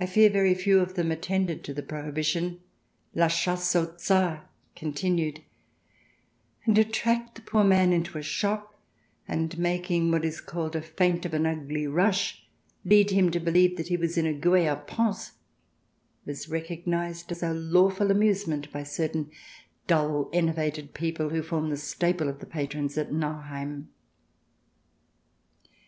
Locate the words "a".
8.18-8.22, 10.74-10.82, 14.26-14.34, 17.44-17.54